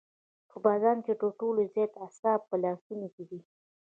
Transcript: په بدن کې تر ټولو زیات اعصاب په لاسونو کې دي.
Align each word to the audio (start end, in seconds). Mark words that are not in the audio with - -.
په 0.49 0.57
بدن 0.65 0.97
کې 1.05 1.13
تر 1.21 1.29
ټولو 1.39 1.59
زیات 1.73 1.93
اعصاب 2.05 2.39
په 2.49 2.55
لاسونو 2.63 3.07
کې 3.13 3.23
دي. 3.29 3.39